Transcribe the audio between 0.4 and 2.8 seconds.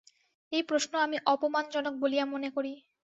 এই প্রশ্ন আমি অপমানজনক বলিয়া মনে করি।